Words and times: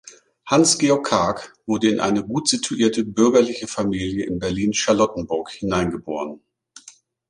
Hans-Georg 0.47 1.05
Karg 1.05 1.53
wurde 1.67 1.87
in 1.87 1.99
eine 1.99 2.23
gut 2.25 2.49
situierte 2.49 3.05
bürgerliche 3.05 3.67
Familie 3.67 4.25
in 4.25 4.39
Berlin-Charlottenburg 4.39 5.51
hineingeboren. 5.51 6.41